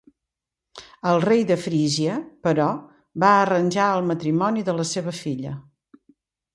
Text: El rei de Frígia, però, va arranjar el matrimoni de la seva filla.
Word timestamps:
El 1.11 1.21
rei 1.25 1.43
de 1.51 1.57
Frígia, 1.65 2.17
però, 2.49 2.67
va 3.27 3.35
arranjar 3.45 3.93
el 4.01 4.11
matrimoni 4.11 4.69
de 4.71 4.79
la 4.83 4.91
seva 4.97 5.19
filla. 5.23 5.57